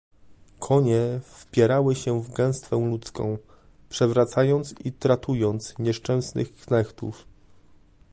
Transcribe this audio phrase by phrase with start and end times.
[0.59, 3.37] "Konie wpierały się w gęstwę ludzką,
[3.89, 7.27] przewracając i tratując nieszczęsnych knechtów."